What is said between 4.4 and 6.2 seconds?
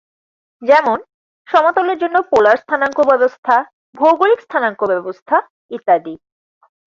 স্থানাঙ্ক ব্যবস্থা ইত্যাদি।